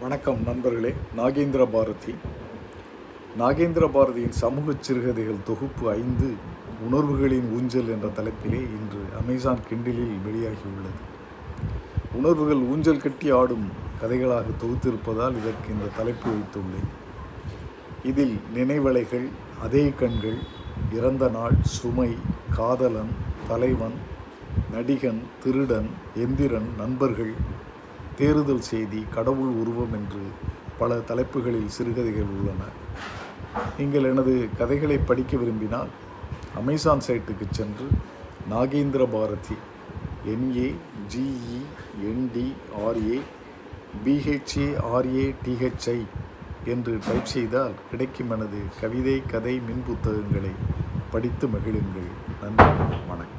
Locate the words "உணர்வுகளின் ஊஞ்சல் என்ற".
6.86-8.08